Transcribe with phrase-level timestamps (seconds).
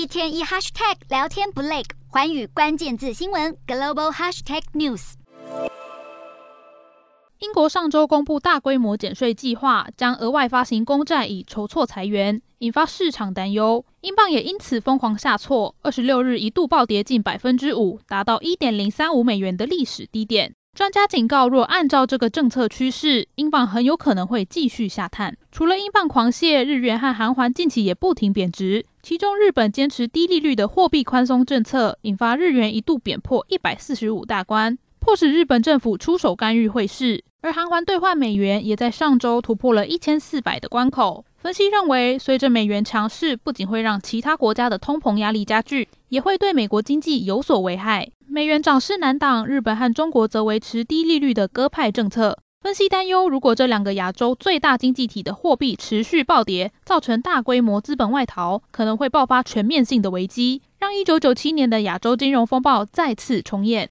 [0.00, 5.12] 一天一 hashtag 聊天不累，寰宇关键字新闻 global hashtag news。
[7.40, 13.84] 英国上周公布大规模减税计划，将额外发行公债以筹措裁员，引发市场担忧。
[14.00, 20.54] 英镑也因此疯狂下挫，二十六日一度暴跌近百分之五，达到一点零三五美元的历史低点。
[20.72, 25.36] 专家警告，若按照这个政策趋势，英镑很有可能会继续下探。
[25.52, 28.86] 除了英镑狂泻，日元和韩环近期也不停贬值。
[29.02, 37.22] 其中，日本坚持低利率的货币宽松政策，引发日元一度贬破一百四十五大关，迫使日本政府出手干预汇市。
[37.42, 41.24] 而韩环兑换美元也在上周突破了一千四百的关口。
[41.36, 48.10] 分析认为，随着美元强势，不仅会让其他国家的通膨压力加剧，也会对美国经济有所危害。
[48.32, 52.38] 美元涨势难挡，日本和中国则维持低利率的鸽派政策。
[52.60, 63.88] 分析担忧，如果这两个亚洲最大经济体的货币持续暴跌，造成大规模资本外逃，可能会爆发全面性的危机，让一九九七年的亚洲金融风暴再次重演。